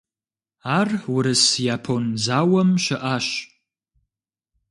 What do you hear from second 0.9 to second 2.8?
Урыс-Япон зауэм